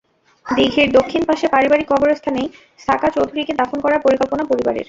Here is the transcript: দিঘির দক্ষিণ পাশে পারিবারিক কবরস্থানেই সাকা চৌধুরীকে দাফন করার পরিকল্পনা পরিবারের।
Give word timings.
দিঘির 0.45 0.89
দক্ষিণ 0.97 1.21
পাশে 1.29 1.45
পারিবারিক 1.53 1.87
কবরস্থানেই 1.91 2.47
সাকা 2.79 3.09
চৌধুরীকে 3.15 3.53
দাফন 3.59 3.77
করার 3.81 4.03
পরিকল্পনা 4.05 4.43
পরিবারের। 4.45 4.79